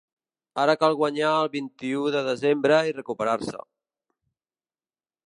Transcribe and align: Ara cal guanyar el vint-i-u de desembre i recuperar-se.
Ara 0.61 0.73
cal 0.83 0.95
guanyar 1.01 1.33
el 1.41 1.51
vint-i-u 1.57 2.07
de 2.17 2.23
desembre 2.29 2.79
i 2.93 2.97
recuperar-se. 2.97 3.63